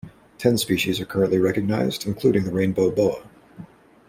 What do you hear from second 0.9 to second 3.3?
are currently recognized, including the rainbow boa.